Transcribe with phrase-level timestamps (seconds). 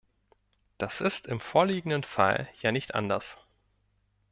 [0.79, 3.37] Das ist im vorliegenden Fall ja nicht anders.